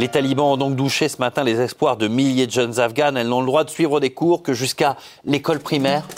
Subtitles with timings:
[0.00, 3.18] Les talibans ont donc douché ce matin les espoirs de milliers de jeunes afghanes.
[3.18, 4.96] Elles n'ont le droit de suivre des cours que jusqu'à
[5.26, 6.08] l'école primaire.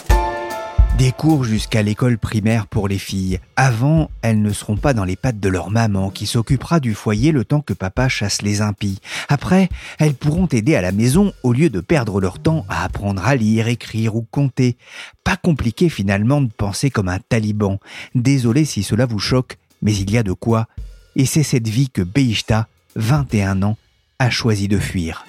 [0.99, 3.41] Des cours jusqu'à l'école primaire pour les filles.
[3.57, 7.33] Avant, elles ne seront pas dans les pattes de leur maman qui s'occupera du foyer
[7.33, 9.01] le temps que papa chasse les impies.
[9.29, 9.69] Après,
[9.99, 13.35] elles pourront aider à la maison au lieu de perdre leur temps à apprendre à
[13.35, 14.77] lire, écrire ou compter.
[15.25, 17.81] Pas compliqué finalement de penser comme un taliban.
[18.15, 20.69] Désolé si cela vous choque, mais il y a de quoi.
[21.17, 23.77] Et c'est cette vie que Beishta 21 ans,
[24.19, 25.25] a choisi de fuir.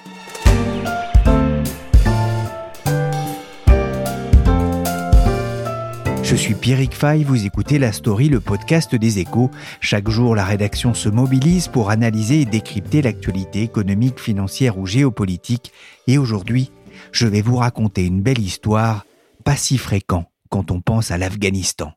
[6.22, 9.50] Je suis Pierrick Fay, vous écoutez La Story, le podcast des échos.
[9.80, 15.72] Chaque jour, la rédaction se mobilise pour analyser et décrypter l'actualité économique, financière ou géopolitique.
[16.06, 16.72] Et aujourd'hui,
[17.12, 19.04] je vais vous raconter une belle histoire,
[19.44, 21.92] pas si fréquent quand on pense à l'Afghanistan.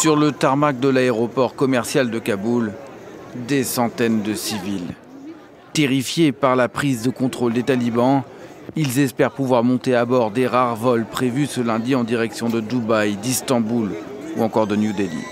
[0.00, 2.72] Sur le tarmac de l'aéroport commercial de Kaboul,
[3.48, 4.94] des centaines de civils.
[5.72, 8.22] Terrifiés par la prise de contrôle des talibans,
[8.76, 12.60] ils espèrent pouvoir monter à bord des rares vols prévus ce lundi en direction de
[12.60, 13.92] Dubaï, d'Istanbul
[14.36, 15.24] ou encore de New Delhi.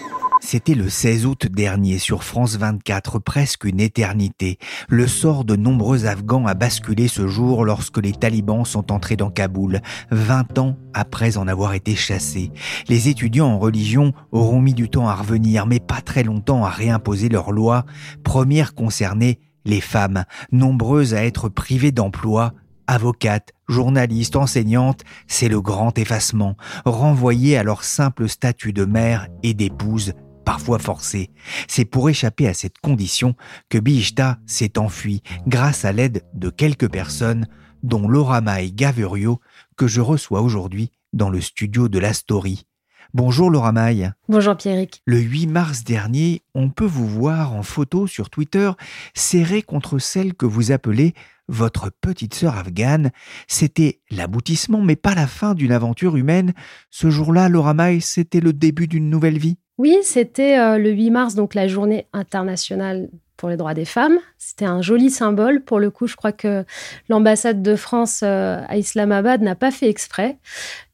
[0.45, 4.59] C'était le 16 août dernier sur France 24, presque une éternité.
[4.89, 9.31] Le sort de nombreux Afghans a basculé ce jour lorsque les talibans sont entrés dans
[9.31, 12.51] Kaboul, 20 ans après en avoir été chassés.
[12.89, 16.71] Les étudiants en religion auront mis du temps à revenir, mais pas très longtemps à
[16.71, 17.87] réimposer leurs lois.
[18.25, 22.53] Première concernée, les femmes, nombreuses à être privées d'emploi,
[22.89, 29.55] avocates, journalistes, enseignantes, c'est le grand effacement, renvoyées à leur simple statut de mère et
[29.55, 30.15] d'épouse
[30.45, 31.31] parfois forcée.
[31.69, 33.35] C'est pour échapper à cette condition
[33.69, 37.47] que Bihta s'est enfui grâce à l'aide de quelques personnes,
[37.83, 39.41] dont Laura May Gaverio,
[39.77, 42.67] que je reçois aujourd'hui dans le studio de la Story.
[43.15, 44.11] Bonjour Laura May.
[44.29, 45.03] Bonjour Pierrick.
[45.05, 48.71] Le 8 mars dernier, on peut vous voir en photo sur Twitter
[49.13, 51.13] serré contre celle que vous appelez
[51.47, 53.11] votre petite sœur afghane.
[53.49, 56.55] C'était l'aboutissement, mais pas la fin d'une aventure humaine.
[56.91, 59.59] Ce jour-là, Laura May, c'était le début d'une nouvelle vie.
[59.83, 64.17] Oui, c'était euh, le 8 mars, donc la journée internationale pour les droits des femmes.
[64.39, 65.61] C'était un joli symbole.
[65.61, 66.65] Pour le coup, je crois que
[67.09, 70.39] l'ambassade de France euh, à Islamabad n'a pas fait exprès.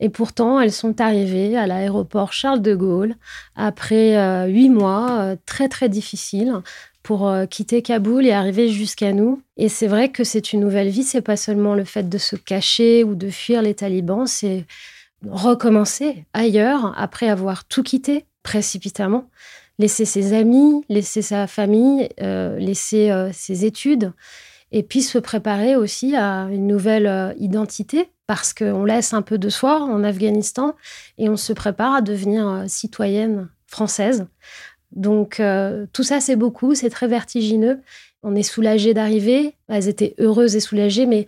[0.01, 3.17] Et pourtant, elles sont arrivées à l'aéroport Charles de Gaulle
[3.57, 6.55] après euh, huit mois très très difficiles
[7.03, 9.43] pour quitter Kaboul et arriver jusqu'à nous.
[9.59, 11.03] Et c'est vrai que c'est une nouvelle vie.
[11.03, 14.65] C'est pas seulement le fait de se cacher ou de fuir les talibans, c'est
[15.27, 19.29] recommencer ailleurs après avoir tout quitté précipitamment,
[19.79, 24.13] laisser ses amis, laisser sa famille, euh, laisser euh, ses études,
[24.73, 29.37] et puis se préparer aussi à une nouvelle euh, identité, parce qu'on laisse un peu
[29.37, 30.75] de soi en Afghanistan
[31.19, 34.27] et on se prépare à devenir citoyenne française.
[34.93, 35.41] Donc
[35.95, 37.81] tout ça, c'est beaucoup, c'est très vertigineux.
[38.23, 41.27] On est soulagé d'arriver, elles étaient heureuses et soulagées, mais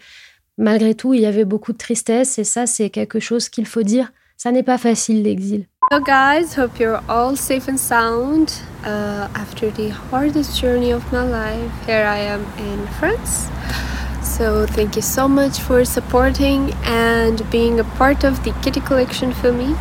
[0.58, 3.82] malgré tout, il y avait beaucoup de tristesse, et ça, c'est quelque chose qu'il faut
[3.82, 4.12] dire.
[4.36, 5.66] Ça n'est pas facile l'exil.
[5.92, 8.62] Hello guys, hope you're all safe and sound.
[8.84, 13.48] Uh, after the hardest journey of my life, here I am in France.
[14.22, 19.32] So thank you so much for supporting and being a part of the Kitty Collection
[19.32, 19.74] for me.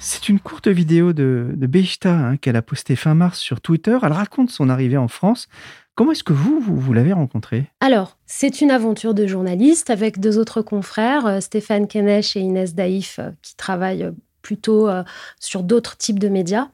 [0.00, 3.96] C'est une courte vidéo de, de Bechta hein, qu'elle a postée fin mars sur Twitter.
[4.02, 5.46] Elle raconte son arrivée en France.
[5.94, 7.70] Comment est-ce que vous, vous, vous l'avez rencontrée?
[7.80, 12.74] Alors, c'est une aventure de journaliste avec deux autres confrères, euh, Stéphane Kenesh et Inès
[12.74, 15.02] Daïf, euh, qui travaillent euh, plutôt euh,
[15.38, 16.68] sur d'autres types de médias.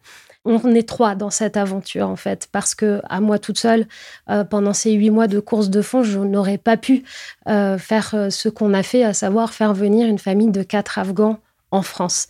[0.44, 3.88] On est trois dans cette aventure en fait, parce que à moi toute seule,
[4.30, 7.02] euh, pendant ces huit mois de course de fond, je n'aurais pas pu
[7.48, 11.40] euh, faire ce qu'on a fait, à savoir faire venir une famille de quatre Afghans
[11.72, 12.28] en France.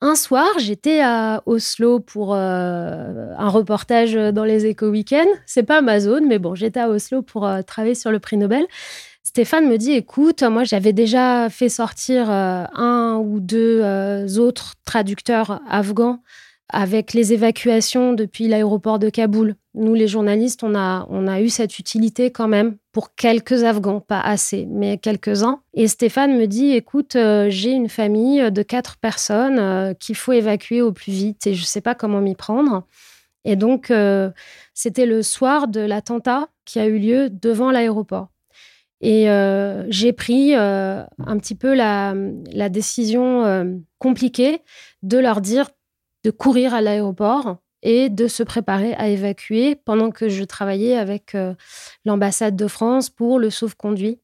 [0.00, 5.26] Un soir, j'étais à Oslo pour un reportage dans les Éco Weekends.
[5.46, 8.64] C'est pas ma zone, mais bon, j'étais à Oslo pour travailler sur le prix Nobel.
[9.26, 14.74] Stéphane me dit, écoute, moi j'avais déjà fait sortir euh, un ou deux euh, autres
[14.84, 16.22] traducteurs afghans
[16.68, 19.56] avec les évacuations depuis l'aéroport de Kaboul.
[19.74, 23.98] Nous, les journalistes, on a, on a eu cette utilité quand même pour quelques Afghans,
[23.98, 25.60] pas assez, mais quelques-uns.
[25.74, 30.82] Et Stéphane me dit, écoute, euh, j'ai une famille de quatre personnes qu'il faut évacuer
[30.82, 32.84] au plus vite et je ne sais pas comment m'y prendre.
[33.44, 33.92] Et donc,
[34.72, 38.28] c'était le soir de l'attentat qui a eu lieu devant l'aéroport.
[39.00, 39.26] Et
[39.88, 41.06] j'ai pris un
[41.38, 42.14] petit peu la,
[42.70, 44.62] décision compliquée
[45.02, 45.68] de leur dire
[46.26, 51.36] de courir à l'aéroport et de se préparer à évacuer pendant que je travaillais avec
[51.36, 51.54] euh,
[52.04, 54.18] l'ambassade de France pour le sauve-conduit.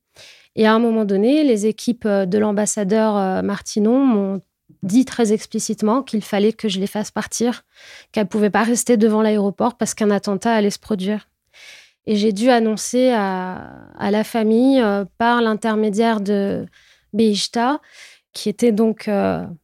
[0.56, 4.42] Et à un moment donné, les équipes euh, de l'ambassadeur euh, Martinon m'ont
[4.82, 7.62] dit très explicitement qu'il fallait que je les fasse partir,
[8.10, 11.28] qu'elles ne pouvaient pas rester devant l'aéroport parce qu'un attentat allait se produire.
[12.06, 14.82] Et j'ai dû annoncer à, la famille
[15.18, 16.66] par l'intermédiaire de
[17.12, 17.80] Beishta,
[18.32, 19.08] qui était donc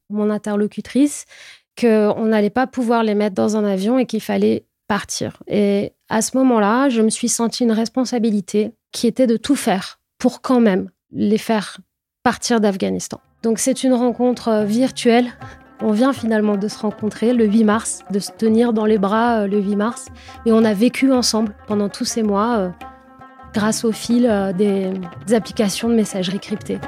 [0.09, 1.25] mon interlocutrice,
[1.79, 5.43] qu'on n'allait pas pouvoir les mettre dans un avion et qu'il fallait partir.
[5.47, 10.01] Et à ce moment-là, je me suis senti une responsabilité qui était de tout faire
[10.19, 11.79] pour quand même les faire
[12.23, 13.21] partir d'Afghanistan.
[13.43, 15.31] Donc c'est une rencontre euh, virtuelle.
[15.81, 19.43] On vient finalement de se rencontrer le 8 mars, de se tenir dans les bras
[19.43, 20.07] euh, le 8 mars.
[20.45, 22.69] Et on a vécu ensemble pendant tous ces mois euh,
[23.55, 24.23] grâce au fil
[24.57, 24.93] des
[25.35, 26.79] applications de messagerie cryptée.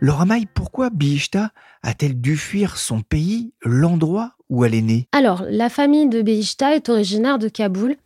[0.00, 1.50] Laura Maille, pourquoi Bihishta
[1.82, 5.08] a-t-elle dû fuir son pays, l'endroit où elle est née?
[5.12, 7.96] Alors, la famille de Bihishta est originaire de Kaboul.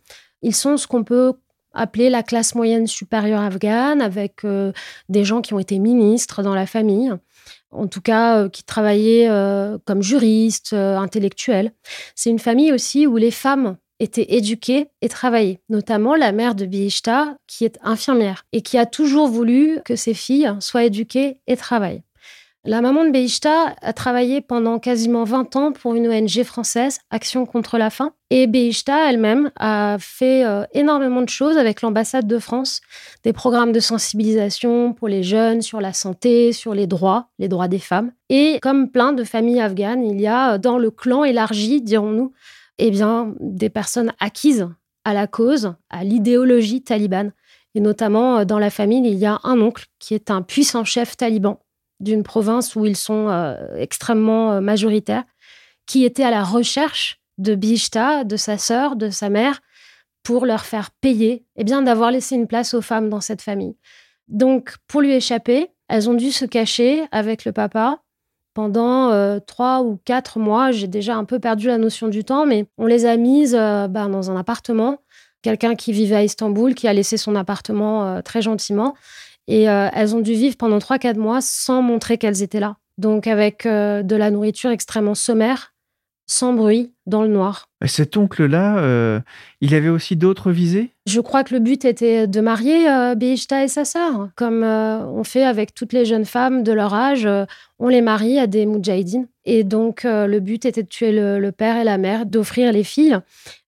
[0.41, 1.33] Ils sont ce qu'on peut
[1.73, 4.71] appeler la classe moyenne supérieure afghane, avec euh,
[5.09, 7.11] des gens qui ont été ministres dans la famille,
[7.71, 11.71] en tout cas euh, qui travaillaient euh, comme juristes, intellectuels.
[12.15, 16.65] C'est une famille aussi où les femmes étaient éduquées et travaillaient, notamment la mère de
[16.65, 21.55] Bihishta, qui est infirmière et qui a toujours voulu que ses filles soient éduquées et
[21.55, 22.01] travaillent.
[22.63, 27.47] La maman de Bihishta a travaillé pendant quasiment 20 ans pour une ONG française, Action
[27.47, 28.13] contre la faim.
[28.29, 32.81] Et Bihishta elle-même a fait euh, énormément de choses avec l'ambassade de France,
[33.23, 37.67] des programmes de sensibilisation pour les jeunes sur la santé, sur les droits, les droits
[37.67, 38.11] des femmes.
[38.29, 42.31] Et comme plein de familles afghanes, il y a dans le clan élargi, dirons-nous,
[42.77, 44.69] eh bien, des personnes acquises
[45.03, 47.31] à la cause, à l'idéologie talibane.
[47.73, 50.85] Et notamment, euh, dans la famille, il y a un oncle qui est un puissant
[50.85, 51.59] chef taliban
[52.01, 55.23] d'une province où ils sont euh, extrêmement euh, majoritaires,
[55.85, 59.61] qui était à la recherche de Bishta, de sa sœur, de sa mère,
[60.23, 63.75] pour leur faire payer eh bien, d'avoir laissé une place aux femmes dans cette famille.
[64.27, 67.99] Donc, pour lui échapper, elles ont dû se cacher avec le papa
[68.53, 70.71] pendant euh, trois ou quatre mois.
[70.71, 74.07] J'ai déjà un peu perdu la notion du temps, mais on les a mises bah,
[74.07, 74.99] dans un appartement.
[75.41, 78.93] Quelqu'un qui vivait à Istanbul, qui a laissé son appartement très gentiment.
[79.47, 82.77] Et elles ont dû vivre pendant trois, quatre mois sans montrer qu'elles étaient là.
[82.97, 85.73] Donc avec de la nourriture extrêmement sommaire,
[86.31, 87.67] sans bruit, dans le noir.
[87.85, 89.19] Cet oncle-là, euh,
[89.59, 90.91] il avait aussi d'autres visées?
[91.05, 95.23] Je crois que le but était de marier euh, et sa sœur, comme euh, on
[95.23, 97.45] fait avec toutes les jeunes femmes de leur âge, euh,
[97.79, 99.27] on les marie à des moudjahidines.
[99.45, 103.17] Et donc le but était de tuer le, père et la mère, d'offrir les filles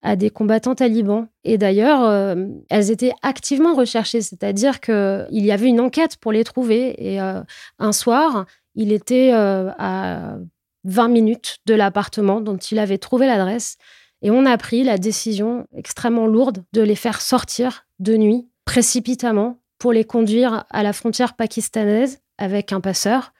[0.02, 1.26] à des combattants talibans.
[1.42, 2.36] Et d'ailleurs,
[2.70, 6.94] elles étaient activement recherchées, c'est-à-dire qu'il y avait une enquête pour les trouver.
[7.14, 10.36] Et un soir, il était à
[10.84, 13.76] 20 minutes de l'appartement dont il avait trouvé l'adresse.
[14.22, 19.58] Et on a pris la décision extrêmement lourde de les faire sortir de nuit, précipitamment,
[19.78, 23.34] pour les conduire à la frontière pakistanaise avec un passeur.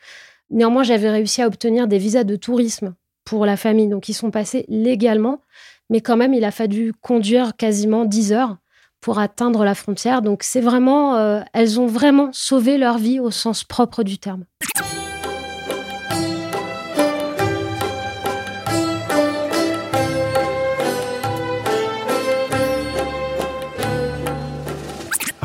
[0.51, 4.31] Néanmoins, j'avais réussi à obtenir des visas de tourisme pour la famille, donc ils sont
[4.31, 5.41] passés légalement,
[5.91, 8.57] mais quand même, il a fallu conduire quasiment 10 heures
[9.01, 10.23] pour atteindre la frontière.
[10.23, 14.45] Donc c'est vraiment, euh, elles ont vraiment sauvé leur vie au sens propre du terme.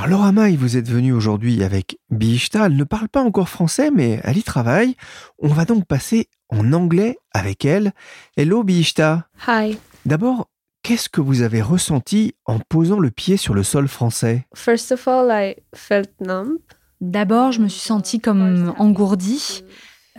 [0.10, 2.66] Alors Amaï, vous êtes venu aujourd'hui avec Bihishta.
[2.66, 4.96] Elle ne parle pas encore français, mais elle y travaille.
[5.38, 7.92] On va donc passer en anglais avec elle.
[8.36, 9.28] Hello Bihishta.
[9.48, 9.78] Hi.
[10.08, 10.50] D'abord,
[10.82, 14.48] qu'est-ce que vous avez ressenti en posant le pied sur le sol français?
[14.56, 16.58] First of all, I felt numb.
[17.02, 19.64] D'abord, je me suis sentie comme engourdie.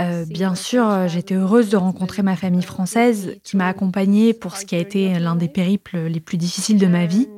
[0.00, 4.56] Euh, bien sûr, euh, j'étais heureuse de rencontrer ma famille française qui m'a accompagnée pour
[4.56, 7.28] ce qui a été l'un des périples les plus difficiles de ma vie.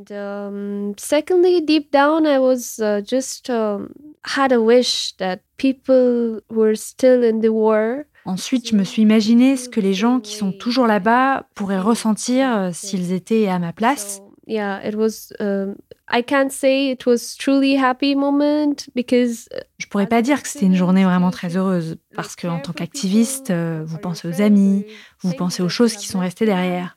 [0.96, 7.50] Secondly, deep down, I was just had a wish that people were still in the
[7.50, 8.04] war.
[8.24, 12.56] Ensuite, je me suis imaginé ce que les gens qui sont toujours là-bas pourraient ressentir
[12.56, 14.20] euh, s'ils étaient à ma place.
[14.46, 15.74] Yeah, it was um,
[16.10, 20.48] I can't say it was truly happy moment because uh, je pourrais pas dire que
[20.48, 24.84] c'était une journée vraiment très heureuse parce qu'en tant qu'activiste, euh, vous pensez aux amis,
[25.20, 26.94] vous pensez aux choses qui sont restées derrière.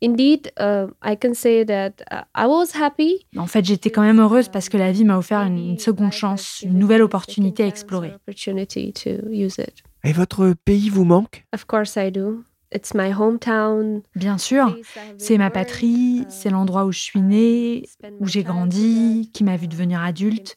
[0.00, 3.26] Indeed, uh, I can say that uh, I was happy.
[3.36, 6.12] En fait, j'étais quand même heureuse parce que la vie m'a offert une, une seconde
[6.12, 8.12] chance, une nouvelle opportunité à explorer.
[10.04, 11.44] Et votre pays vous manque?
[11.52, 12.44] Of course I do.
[12.72, 14.02] It's my hometown.
[14.14, 14.76] Bien sûr,
[15.16, 17.88] c'est ma patrie, c'est l'endroit où je suis née,
[18.20, 20.56] où j'ai grandi, qui m'a vu devenir adulte.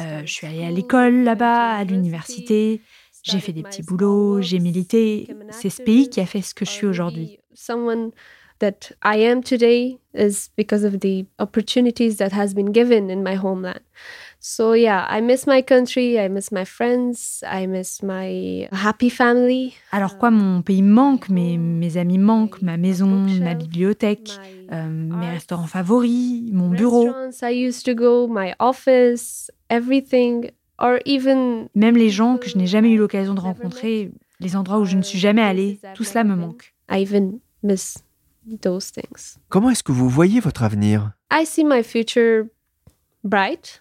[0.00, 2.80] Euh, je suis allée à l'école là-bas, à l'université.
[3.22, 5.28] J'ai fait des petits boulots, j'ai milité.
[5.50, 7.38] C'est ce pays qui a fait ce que je suis aujourd'hui.
[8.62, 13.34] that I am today is because of the opportunities that has been given in my
[13.34, 13.80] homeland.
[14.44, 19.72] So yeah, I miss my country, I miss my friends, I miss my happy family.
[19.92, 24.32] Alors quoi, mon pays manque, mes, mes amis manquent, ma maison, ma bibliothèque,
[24.72, 27.08] euh, mes restaurants favoris, mon bureau.
[27.40, 32.66] I used to go, my office, everything, or even même les gens que je n'ai
[32.66, 36.24] jamais eu l'occasion de rencontrer, les endroits où je ne suis jamais allée, tout cela
[36.24, 36.74] me manque.
[36.90, 37.98] I even miss
[38.60, 39.38] those things.
[39.50, 41.12] Comment est-ce que vous voyez votre avenir?
[41.30, 42.46] I see my future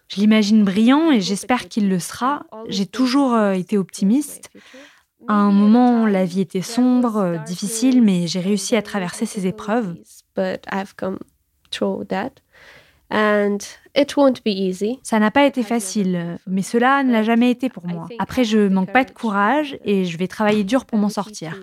[0.07, 2.45] je l'imagine brillant et j'espère qu'il le sera.
[2.67, 4.49] J'ai toujours euh, été optimiste.
[5.27, 9.47] À un moment, la vie était sombre, euh, difficile, mais j'ai réussi à traverser ces
[9.47, 9.95] épreuves.
[15.03, 18.07] Ça n'a pas été facile, mais cela ne l'a jamais été pour moi.
[18.19, 21.61] Après, je manque pas de courage et je vais travailler dur pour m'en sortir.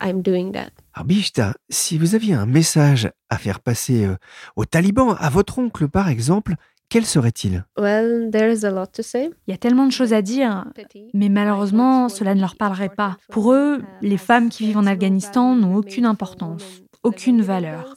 [0.00, 0.70] I'm doing that.
[0.94, 4.16] Alors Bishta, si vous aviez un message à faire passer euh,
[4.56, 6.54] aux talibans, à votre oncle par exemple,
[6.88, 7.64] quel serait-il?
[7.76, 9.30] Well, there's a lot to say.
[9.46, 10.66] Il y a tellement de choses à dire,
[11.14, 13.16] mais malheureusement, cela ne leur parlerait pas.
[13.30, 17.94] Pour eux, les femmes qui vivent en Afghanistan n'ont aucune importance, aucune valeur.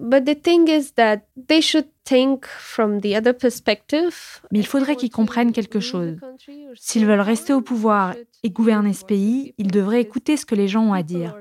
[0.00, 4.40] But the thing is that they should think from the other perspective.
[4.50, 6.16] Mais il faudrait qu'ils comprennent quelque chose.
[6.74, 10.68] S'ils veulent rester au pouvoir et gouverner ce pays, ils devraient écouter ce que les
[10.68, 11.36] gens ont à dire.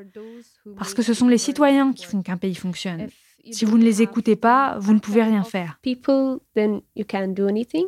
[0.78, 3.08] Parce que ce sont les citoyens qui font qu'un pays fonctionne.
[3.52, 5.80] Si vous ne les écoutez pas, vous ne pouvez rien faire.
[5.82, 7.86] People, then you can't do anything.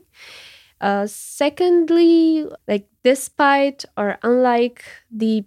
[0.82, 5.44] Uh, secondly, like despite or unlike the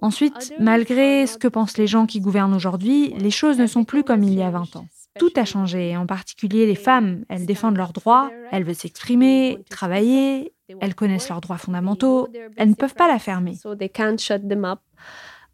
[0.00, 4.02] Ensuite, malgré ce que pensent les gens qui gouvernent aujourd'hui, les choses ne sont plus
[4.04, 4.86] comme il y a 20 ans.
[5.18, 7.24] Tout a changé, en particulier les femmes.
[7.28, 12.74] Elles défendent leurs droits, elles veulent s'exprimer, travailler, elles connaissent leurs droits fondamentaux, elles ne
[12.74, 13.56] peuvent pas la fermer.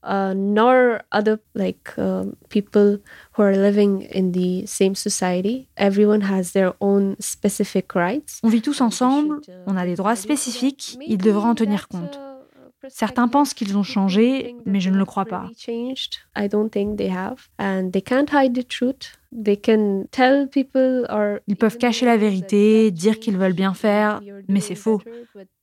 [0.07, 2.99] Uh, nor other like uh, people
[3.37, 5.69] who are living in the same society.
[5.77, 8.41] Everyone has their own specific rights.
[8.43, 12.19] On vit tous ensemble, on a des droits spécifiques, ils devraient en tenir compte.
[12.89, 15.51] Certains pensent qu'ils ont changé, mais je ne le crois pas.
[16.37, 19.19] I don't think they have, and they can't hide the truth.
[19.33, 24.21] They can tell people or Ils peuvent cacher la vérité, dire qu'ils veulent bien faire,
[24.49, 25.01] mais c'est faux.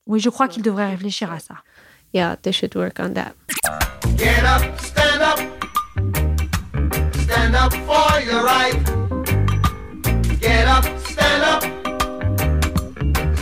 [0.06, 1.54] Oui, je crois qu'ils devraient réfléchir à ça.
[2.14, 3.34] Yeah, they should work on that.
[4.16, 5.38] Get up, stand up.
[7.24, 8.78] Stand up for your right.
[10.38, 11.62] Get up, stand up.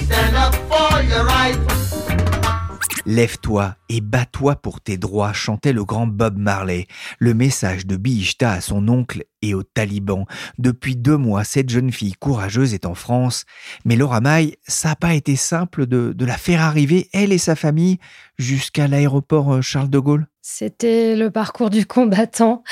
[0.07, 1.72] Stand up for your right.
[3.05, 6.87] Lève-toi et bats-toi pour tes droits, chantait le grand Bob Marley.
[7.19, 10.25] Le message de Bihishta à son oncle et aux talibans.
[10.59, 13.45] Depuis deux mois, cette jeune fille courageuse est en France.
[13.85, 17.39] Mais Laura Maille, ça n'a pas été simple de, de la faire arriver, elle et
[17.39, 17.99] sa famille,
[18.39, 20.27] jusqu'à l'aéroport euh, Charles de Gaulle?
[20.41, 22.63] C'était le parcours du combattant.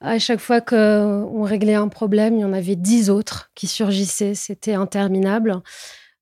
[0.00, 4.34] À chaque fois qu'on réglait un problème, il y en avait dix autres qui surgissaient.
[4.34, 5.62] C'était interminable.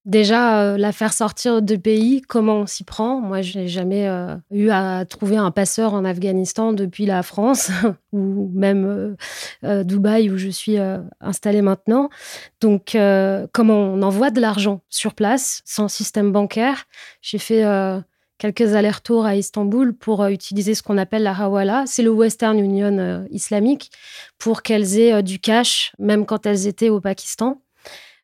[0.09, 3.21] Déjà, euh, la faire sortir de pays, comment on s'y prend?
[3.21, 7.71] Moi, je n'ai jamais euh, eu à trouver un passeur en Afghanistan depuis la France
[8.13, 9.17] ou même
[9.65, 10.79] euh, Dubaï où je suis
[11.21, 12.09] installée maintenant.
[12.63, 12.97] Donc,
[13.53, 16.85] comment on envoie de l'argent sur place sans système bancaire?
[17.21, 17.65] J'ai fait
[18.39, 21.85] quelques allers-retours à Istanbul pour utiliser ce qu'on appelle la Hawala.
[21.87, 23.91] C'est le Western Union islamique
[24.39, 27.61] pour qu'elles aient du cash, même quand elles étaient au Pakistan.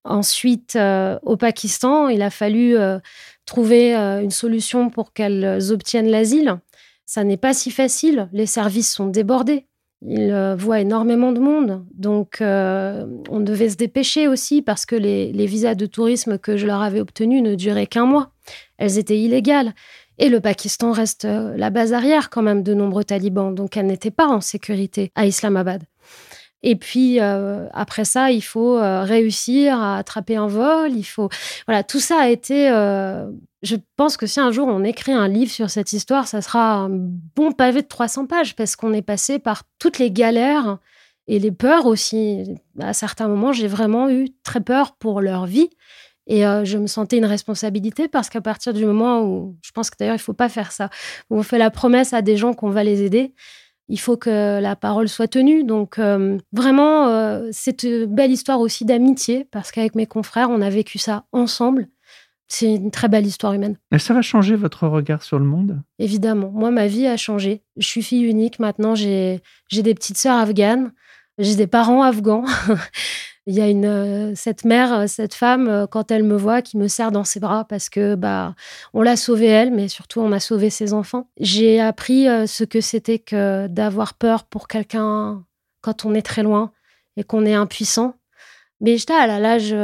[0.05, 2.99] Ensuite, euh, au Pakistan, il a fallu euh,
[3.47, 6.59] trouver euh, une solution pour qu'elles obtiennent l'asile.
[7.07, 8.29] Ça n'est pas si facile.
[8.33, 9.67] Les services sont débordés.
[10.07, 11.83] Ils voient énormément de monde.
[11.95, 16.67] Donc, on devait se dépêcher aussi parce que les, les, visas de tourisme que je
[16.67, 18.31] leur avais obtenus ne duraient qu'un mois.
[18.77, 19.73] Elles étaient illégales.
[20.19, 23.55] Et le Pakistan reste la base arrière quand même de nombreux talibans.
[23.55, 25.85] Donc, elles n'étaient pas en sécurité à Islamabad.
[26.67, 30.93] Et puis euh, après ça, il faut euh, réussir à attraper un vol.
[30.97, 31.29] Il faut
[31.69, 32.71] voilà, tout ça a été.
[32.71, 33.27] Euh,
[33.63, 36.77] Je pense que si un jour on écrit un livre sur cette histoire, ça sera
[36.77, 40.79] un bon pavé de 300 pages parce qu'on est passé par toutes les galères
[41.29, 42.45] et les peurs aussi.
[42.81, 45.69] À certains moments, j'ai vraiment eu très peur pour leur vie.
[46.27, 49.97] Et je me sentais une responsabilité parce qu'à partir du moment où, je pense que
[49.99, 50.89] d'ailleurs, il ne faut pas faire ça,
[51.29, 53.35] où on fait la promesse à des gens qu'on va les aider,
[53.89, 55.65] il faut que la parole soit tenue.
[55.65, 60.61] Donc, euh, vraiment, euh, c'est une belle histoire aussi d'amitié parce qu'avec mes confrères, on
[60.61, 61.89] a vécu ça ensemble.
[62.47, 63.77] C'est une très belle histoire humaine.
[63.91, 65.83] Et ça va changer votre regard sur le monde?
[65.99, 66.51] Évidemment.
[66.51, 67.63] Moi, ma vie a changé.
[67.77, 68.59] Je suis fille unique.
[68.59, 69.41] Maintenant, j'ai
[69.73, 70.93] des petites sœurs afghanes.
[71.39, 72.45] J'ai des parents afghans.
[73.47, 76.63] Il y a une, euh, cette mère, euh, cette femme, euh, quand elle me voit,
[76.63, 78.55] qui me serre dans ses bras parce que bah,
[78.95, 81.29] on l'a sauvée elle, mais surtout on a sauvé ses enfants.
[81.39, 85.45] J'ai appris ce que c'était que d'avoir peur pour quelqu'un
[85.83, 86.73] quand on est très loin
[87.17, 88.15] et qu'on est impuissant.
[88.81, 89.75] Mais j'étais à l'âge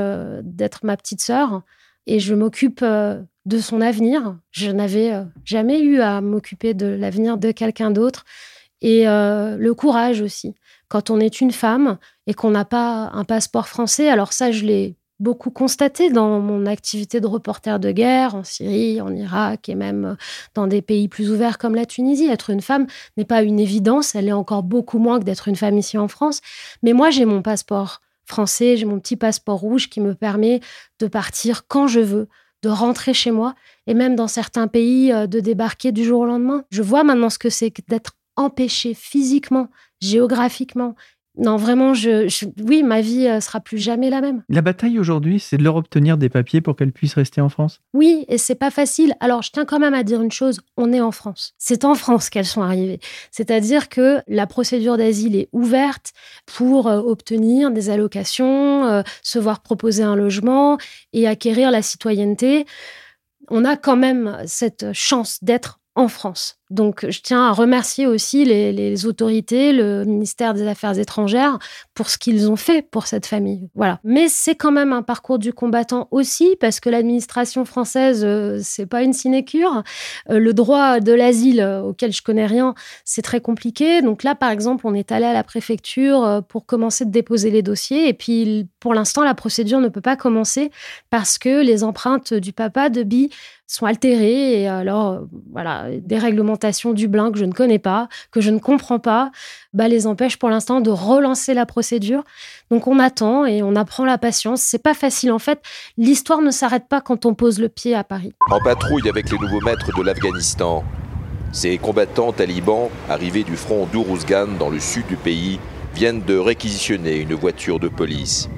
[0.42, 1.62] d'être ma petite sœur
[2.06, 4.36] et je m'occupe de son avenir.
[4.50, 5.12] Je n'avais
[5.44, 8.24] jamais eu à m'occuper de l'avenir de quelqu'un d'autre
[8.82, 10.54] et le courage aussi
[10.90, 14.08] quand on est une femme et qu'on n'a pas un passeport français.
[14.08, 19.00] Alors ça, je l'ai beaucoup constaté dans mon activité de reporter de guerre en Syrie,
[19.00, 20.16] en Irak et même
[20.54, 22.26] dans des pays plus ouverts comme la Tunisie.
[22.26, 25.56] Être une femme n'est pas une évidence, elle est encore beaucoup moins que d'être une
[25.56, 26.40] femme ici en France.
[26.82, 30.60] Mais moi, j'ai mon passeport français, j'ai mon petit passeport rouge qui me permet
[30.99, 32.28] de partir quand je veux,
[32.62, 33.54] de rentrer chez moi
[33.87, 36.64] et même dans certains pays euh, de débarquer du jour au lendemain.
[36.70, 39.68] Je vois maintenant ce que c'est d'être empêché physiquement
[40.00, 40.94] géographiquement.
[41.38, 42.28] Non, vraiment, je,
[42.61, 44.42] oui, ma vie euh, sera plus jamais la même.
[44.49, 47.80] La bataille aujourd'hui, c'est de leur obtenir des papiers pour qu'elles puissent rester en France?
[47.94, 49.14] Oui, et c'est pas facile.
[49.20, 51.54] Alors, je tiens quand même à dire une chose on est en France.
[51.56, 52.99] C'est en France qu'elles sont arrivées.
[53.30, 56.12] C'est-à-dire que la procédure d'asile est ouverte
[56.47, 60.78] pour euh, obtenir des allocations, euh, se voir proposer un logement
[61.12, 62.66] et acquérir la citoyenneté.
[63.49, 66.59] On a quand même cette chance d'être en France.
[66.70, 71.58] Donc, je tiens à remercier aussi les, autorités, le ministère des Affaires étrangères
[71.94, 73.68] pour ce qu'ils ont fait pour cette famille.
[73.74, 73.98] Voilà.
[74.04, 78.86] Mais c'est quand même un parcours du combattant aussi, parce que l'administration française, euh, c'est
[78.86, 79.82] pas une sinécure.
[80.30, 82.74] Euh, le droit de l'asile, euh, auquel je connais rien,
[83.04, 84.00] c'est très compliqué.
[84.00, 87.62] Donc là, par exemple, on est allé à la préfecture pour commencer de déposer les
[87.62, 88.08] dossiers.
[88.08, 90.70] Et puis, pour l'instant, la procédure ne peut pas commencer
[91.10, 93.30] parce que les empreintes du papa de Bi
[93.66, 94.62] sont altérées.
[94.62, 98.58] Et alors, voilà, des règlements du Dublin que je ne connais pas, que je ne
[98.58, 99.30] comprends pas,
[99.73, 102.25] bah, les empêche pour l'instant de relancer la procédure.
[102.70, 104.60] Donc on attend et on apprend la patience.
[104.62, 105.60] C'est pas facile en fait.
[105.96, 108.32] L'histoire ne s'arrête pas quand on pose le pied à Paris.
[108.50, 110.84] En patrouille avec les nouveaux maîtres de l'Afghanistan,
[111.52, 115.58] ces combattants talibans arrivés du front d'Uruzgan dans le sud du pays
[115.94, 118.49] viennent de réquisitionner une voiture de police.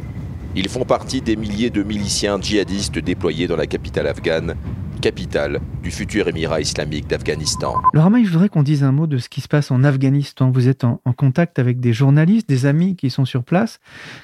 [0.54, 4.54] Ils font partie des milliers de miliciens djihadistes déployés dans la capitale afghane
[5.02, 7.74] capitale du futur Émirat islamique d'Afghanistan.
[7.92, 10.52] Laura je voudrais qu'on dise un mot de ce qui se passe en Afghanistan.
[10.52, 13.80] Vous êtes en, contact avec des journalistes, des amis qui sont sur place.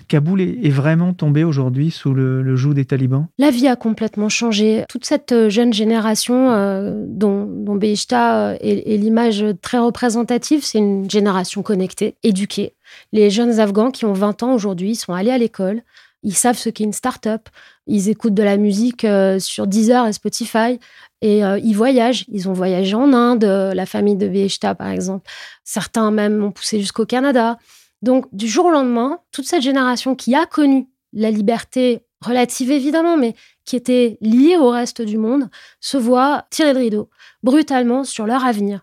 [0.06, 3.26] Kaboul est, vraiment tombé aujourd'hui sous le, joug des talibans?
[3.38, 4.84] La vie a complètement changé.
[4.88, 10.78] Toute cette euh, jeune génération euh, dont, dont euh, est, est l'image très représentative, c'est
[10.78, 12.74] une génération connectée, éduquée.
[13.12, 15.82] Les jeunes Afghans qui ont 20 ans aujourd'hui sont allés à l'école,
[16.22, 17.48] ils savent ce qu'est une start-up.
[17.86, 20.78] Ils écoutent de la musique euh, sur Deezer et Spotify.
[21.20, 22.24] Et euh, ils voyagent.
[22.28, 25.28] Ils ont voyagé en Inde, euh, la famille de Beheshta, par exemple.
[25.64, 27.58] Certains même ont poussé jusqu'au Canada.
[28.02, 33.16] Donc, du jour au lendemain, toute cette génération qui a connu la liberté relative, évidemment,
[33.16, 35.48] mais qui était liée au reste du monde,
[35.80, 37.10] se voit tirer le rideau
[37.42, 38.82] brutalement sur leur avenir.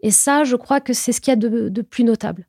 [0.00, 2.46] Et ça, je crois que c'est ce qu'il y a de, de plus notable.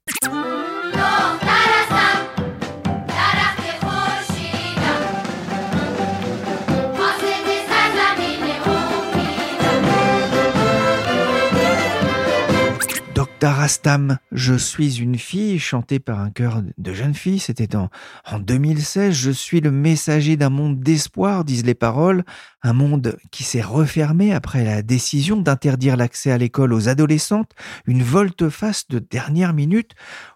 [13.40, 17.90] Darastam, Je suis une fille, chantée par un chœur de jeunes filles, c'était en,
[18.30, 19.14] en 2016.
[19.14, 22.26] Je suis le messager d'un monde d'espoir, disent les paroles,
[22.64, 27.54] un monde qui s'est refermé après la décision d'interdire l'accès à l'école aux adolescentes,
[27.86, 29.92] une volte-face de dernière minute.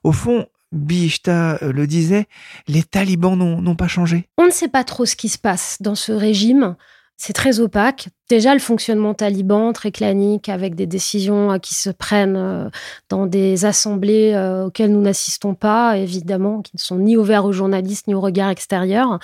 [0.05, 2.27] Au fond, Bishta le disait,
[2.69, 4.29] les talibans n'ont pas changé.
[4.37, 6.77] On ne sait pas trop ce qui se passe dans ce régime.
[7.25, 8.09] C'est très opaque.
[8.27, 12.69] Déjà, le fonctionnement taliban, très clanique, avec des décisions euh, qui se prennent euh,
[13.07, 17.53] dans des assemblées euh, auxquelles nous n'assistons pas, évidemment, qui ne sont ni ouverts aux
[17.53, 19.19] journalistes ni au regard extérieur,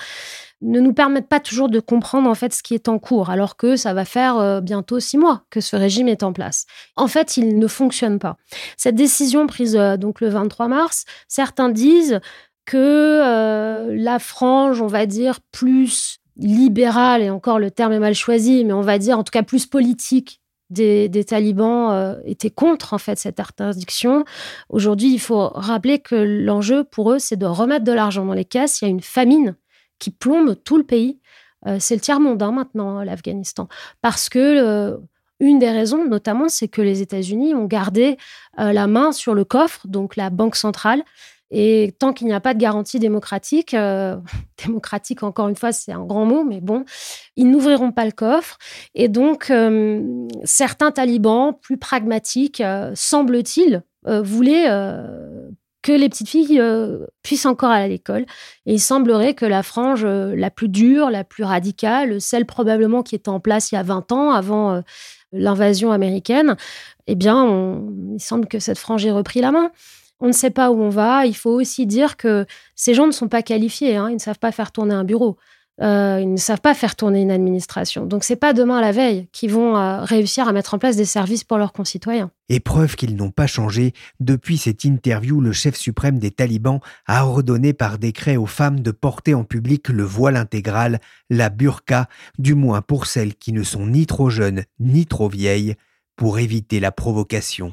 [0.62, 3.58] ne nous permettent pas toujours de comprendre en fait ce qui est en cours, alors
[3.58, 6.64] que ça va faire bientôt six mois que ce régime est en place.
[6.96, 8.38] En fait, il ne fonctionne pas.
[8.78, 12.20] Cette décision prise donc le 23 mars, certains disent
[12.64, 18.64] que la frange, on va dire, plus libérale, et encore le terme est mal choisi,
[18.64, 22.98] mais on va dire en tout cas plus politique des, talibans euh, était contre en
[22.98, 24.24] fait cette interdiction.
[24.68, 28.44] Aujourd'hui, il faut rappeler que l'enjeu pour eux, c'est de remettre de l'argent dans les
[28.44, 28.80] caisses.
[28.80, 29.56] Il y a une famine
[29.98, 31.18] qui plombe tout le pays.
[31.66, 33.68] Euh, c'est le tiers monde hein, maintenant, l'Afghanistan,
[34.00, 34.96] parce que euh,
[35.40, 38.18] une des raisons, notamment, c'est que les États-Unis ont gardé
[38.58, 41.02] la main sur le coffre, donc la banque centrale,
[41.50, 44.16] et tant qu'il n'y a pas de garantie démocratique, euh,
[44.64, 46.84] démocratique encore une fois c'est un grand mot, mais bon,
[47.36, 48.58] ils n'ouvriront pas le coffre.
[48.94, 54.64] Et donc euh, certains talibans plus pragmatiques, euh, semble-t-il, voulaient
[55.82, 56.62] que les petites filles
[57.22, 58.24] puissent encore aller à l'école.
[58.64, 63.14] Et il semblerait que la frange la plus dure, la plus radicale, celle probablement qui
[63.14, 64.82] était en place il y a 20 ans avant
[65.32, 66.56] l'invasion américaine,
[67.08, 67.78] eh bien,
[68.14, 69.70] il semble que cette frange ait repris la main
[70.20, 71.26] on ne sait pas où on va.
[71.26, 73.96] Il faut aussi dire que ces gens ne sont pas qualifiés.
[73.96, 74.08] Hein.
[74.10, 75.36] Ils ne savent pas faire tourner un bureau.
[75.82, 78.04] Euh, ils ne savent pas faire tourner une administration.
[78.04, 80.96] Donc c'est pas demain à la veille qu'ils vont euh, réussir à mettre en place
[80.96, 82.30] des services pour leurs concitoyens.
[82.50, 87.26] Et preuve qu'ils n'ont pas changé, depuis cette interview, le chef suprême des talibans a
[87.26, 92.54] ordonné par décret aux femmes de porter en public le voile intégral, la burqa, du
[92.54, 95.76] moins pour celles qui ne sont ni trop jeunes ni trop vieilles,
[96.14, 97.72] pour éviter la provocation.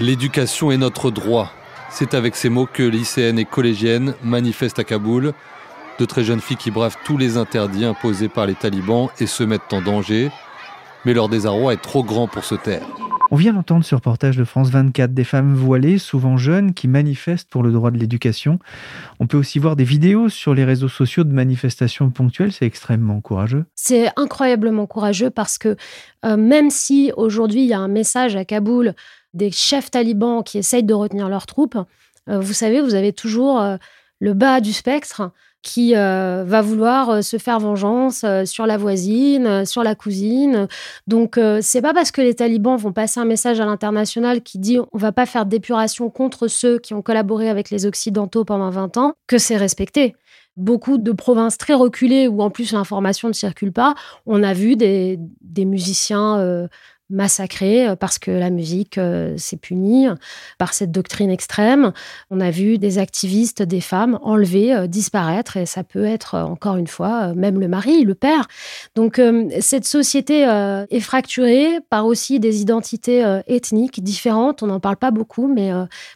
[0.00, 1.52] L'éducation est notre droit.
[1.90, 5.34] C'est avec ces mots que lycéennes et collégiennes manifestent à Kaboul.
[5.98, 9.44] De très jeunes filles qui bravent tous les interdits imposés par les talibans et se
[9.44, 10.30] mettent en danger.
[11.04, 12.86] Mais leur désarroi est trop grand pour se taire.
[13.32, 17.48] On vient d'entendre ce reportage de France 24 des femmes voilées, souvent jeunes, qui manifestent
[17.48, 18.58] pour le droit de l'éducation.
[19.20, 22.50] On peut aussi voir des vidéos sur les réseaux sociaux de manifestations ponctuelles.
[22.50, 23.66] C'est extrêmement courageux.
[23.76, 25.76] C'est incroyablement courageux parce que
[26.24, 28.94] euh, même si aujourd'hui il y a un message à Kaboul
[29.34, 31.78] des chefs talibans qui essayent de retenir leurs troupes,
[32.28, 33.76] euh, vous savez, vous avez toujours euh,
[34.20, 35.30] le bas du spectre
[35.62, 40.68] qui euh, va vouloir se faire vengeance sur la voisine, sur la cousine.
[41.06, 44.78] Donc c'est pas parce que les talibans vont passer un message à l'international qui dit
[44.78, 48.96] on va pas faire d'épuration contre ceux qui ont collaboré avec les occidentaux pendant 20
[48.96, 50.16] ans que c'est respecté
[50.56, 53.94] beaucoup de provinces très reculées où en plus l'information ne circule pas,
[54.26, 55.18] on a vu des
[55.58, 56.68] musiciens
[57.10, 60.06] massacrés euh, parce que la musique euh, s'est punie
[60.58, 61.92] par cette doctrine extrême.
[62.30, 66.76] On a vu des activistes, des femmes enlevées, euh, disparaître, et ça peut être encore
[66.76, 68.46] une fois même le mari, le père.
[68.94, 69.20] Donc
[69.60, 74.62] cette société est fracturée par aussi des identités ethniques différentes.
[74.62, 75.70] On n'en parle pas beaucoup, mais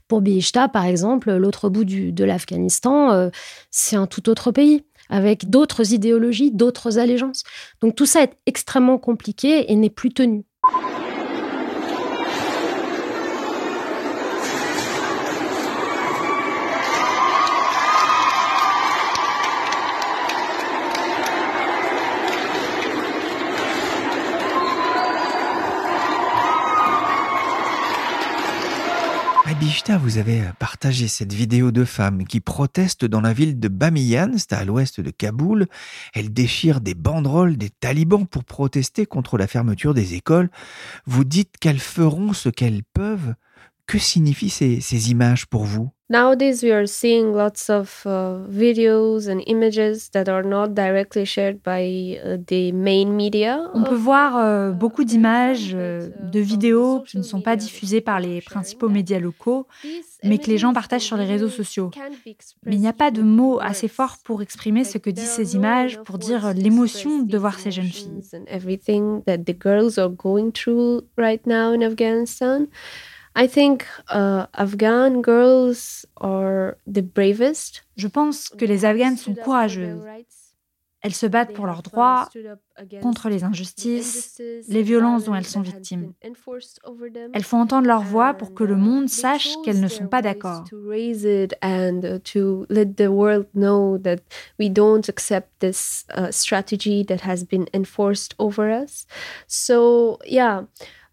[0.09, 3.31] pour Bihishta, par exemple, l'autre bout de l'Afghanistan,
[3.71, 7.45] c'est un tout autre pays avec d'autres idéologies, d'autres allégeances.
[7.81, 10.45] Donc tout ça est extrêmement compliqué et n'est plus tenu.
[30.01, 34.53] Vous avez partagé cette vidéo de femmes qui protestent dans la ville de Bamiyan, c'est
[34.53, 35.67] à l'ouest de Kaboul.
[36.15, 40.49] Elles déchirent des banderoles des talibans pour protester contre la fermeture des écoles.
[41.07, 43.35] Vous dites qu'elles feront ce qu'elles peuvent.
[43.87, 45.90] Que signifient ces, ces images pour vous?
[46.11, 51.62] Nowadays, we are seeing lots of uh, videos and images that are not directly shared
[51.62, 53.70] by uh, the main media.
[53.73, 58.20] On peut voir euh, beaucoup d'images, euh, de vidéos qui ne sont pas diffusées par
[58.20, 59.66] les principaux médias locaux,
[60.23, 61.90] mais que les gens partagent sur les réseaux sociaux.
[62.66, 65.57] Mais il n'y a pas de mots assez forts pour exprimer ce que disent ces
[65.57, 68.20] images, pour dire l'émotion de voir ces jeunes filles.
[73.37, 77.85] I think uh, Afghan girls are the bravest.
[77.97, 80.03] Je pense que les Afghanes sont courageuses.
[81.05, 82.31] Elles se battent pour leurs droits,
[83.03, 86.14] contre les injustices, les violences dont elles sont victimes.
[87.35, 90.64] Elles font entendre leur voix pour que le monde sache qu'elles ne sont pas d'accord.
[91.61, 94.23] and to let the world know that
[94.59, 99.07] we don't accept this strategy that has been enforced over us.
[99.47, 100.62] So, yeah,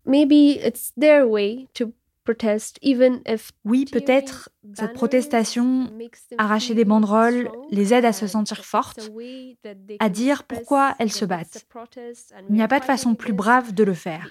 [0.05, 1.91] maybe it's their way to
[3.65, 5.91] oui, peut-être cette protestation,
[6.38, 9.12] arracher des banderoles, les aide à se sentir fortes,
[9.99, 11.65] à dire pourquoi elles se battent.
[12.49, 14.29] Il n'y a pas de façon plus brave de le faire.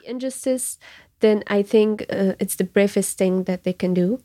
[1.21, 4.19] then I think uh, it's the bravest thing that they can do.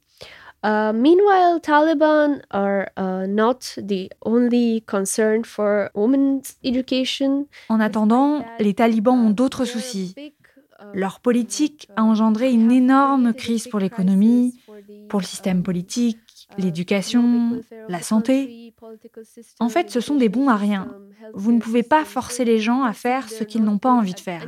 [0.64, 7.48] Uh, meanwhile, Taliban are uh, not the only concern for women's education.
[7.70, 10.16] En attendant, les talibans ont d'autres soucis.
[10.94, 14.60] Leur politique a engendré une énorme crise pour l'économie,
[15.10, 16.18] pour le système politique,
[16.58, 18.74] l'éducation, la santé.
[19.60, 20.96] En fait, ce sont des bons à rien.
[21.34, 24.20] Vous ne pouvez pas forcer les gens à faire ce qu'ils n'ont pas envie de
[24.20, 24.48] faire.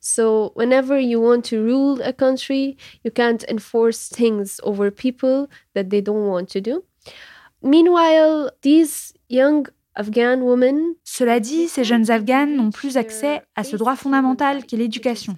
[0.00, 5.90] So, whenever you want to rule a country, you can't enforce things over people that
[5.90, 6.82] they don't want to do.
[7.62, 14.64] Meanwhile, these young Cela dit, ces jeunes Afghanes n'ont plus accès à ce droit fondamental
[14.64, 15.36] qu'est l'éducation.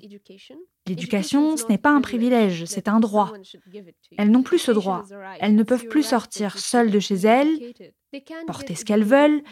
[0.87, 3.33] L'éducation, ce n'est pas un privilège, c'est un droit.
[4.17, 5.05] Elles n'ont plus ce droit.
[5.39, 7.59] Elles ne peuvent plus sortir seules de chez elles,
[8.47, 9.43] porter ce qu'elles veulent.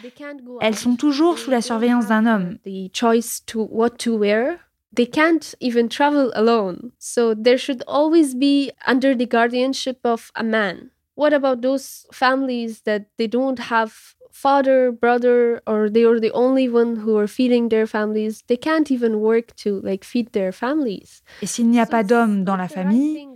[0.61, 2.57] Elles sont toujours sous la surveillance d'un homme.
[2.65, 4.59] the choice to what to wear.
[4.95, 6.91] They can't even travel alone.
[6.97, 10.89] So there should always be under the guardianship of a man.
[11.15, 16.69] What about those families that they don't have father, brother, or they are the only
[16.69, 18.43] one who are feeding their families?
[18.47, 21.23] They can't even work to like feed their families.
[21.41, 23.27] Et s'il n'y a pas d'homme dans la famille,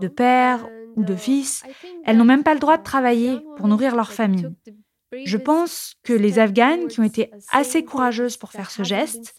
[0.00, 1.62] de père ou de fils,
[2.04, 4.48] elles n'ont même pas le droit de travailler pour nourrir leur famille.
[5.24, 9.34] Je pense que les Afghanes qui ont été assez courageuses pour faire ce geste,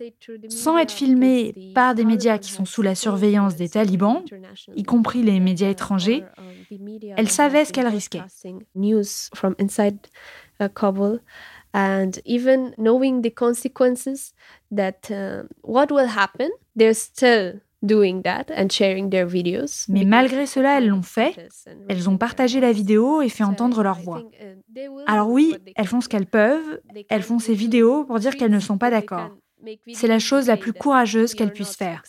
[0.50, 4.24] sans être filmées par des médias qui sont sous la surveillance des talibans,
[4.76, 6.26] y compris les médias étrangers,
[7.16, 8.24] elles savaient ce qu'elles risquaient.
[10.62, 11.20] Uh, Kabul
[11.74, 14.34] and even knowing the consequences
[14.72, 19.86] that uh, what will happen, they're still doing that and sharing their videos.
[19.90, 21.36] Mais malgré cela, elles l'ont fait.
[21.90, 24.24] Elles ont partagé la vidéo et fait entendre leur voix.
[25.08, 26.80] Alors oui, elles font ce qu'elles peuvent.
[27.10, 29.32] Elles font ces vidéos pour dire qu'elles ne sont pas d'accord.
[29.94, 32.04] C'est la chose la plus courageuse qu'elles puissent faire.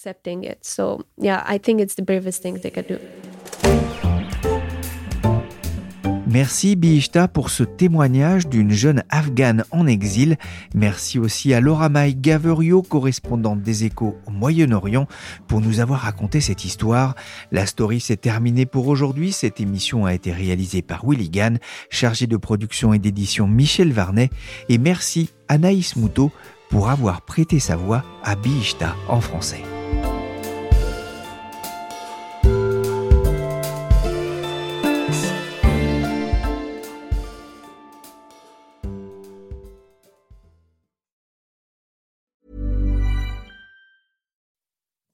[6.32, 10.38] Merci Bihishta pour ce témoignage d'une jeune afghane en exil.
[10.74, 15.06] Merci aussi à Laura May Gaverio, correspondante des échos au Moyen-Orient,
[15.46, 17.16] pour nous avoir raconté cette histoire.
[17.50, 19.30] La story s'est terminée pour aujourd'hui.
[19.30, 21.58] Cette émission a été réalisée par Willy Gann,
[21.90, 24.30] chargé de production et d'édition Michel Varnet.
[24.70, 26.32] Et merci Anaïs Moutot
[26.70, 29.60] pour avoir prêté sa voix à Bihishta en français.